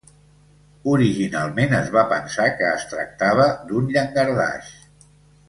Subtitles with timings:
[0.93, 4.73] Originalment es va pensar que es tractava d'un llangardaix.